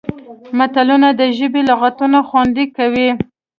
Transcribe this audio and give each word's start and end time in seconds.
متلونه 0.57 1.09
د 1.19 1.21
ژبې 1.37 1.61
لغتونه 1.69 2.17
خوندي 2.27 2.65
کوي 2.77 3.09